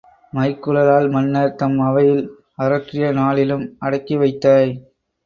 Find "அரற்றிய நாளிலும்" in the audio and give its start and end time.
2.57-3.65